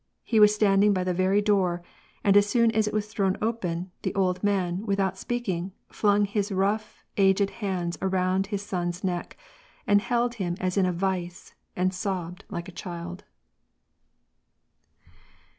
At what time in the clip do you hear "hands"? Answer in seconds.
7.61-7.99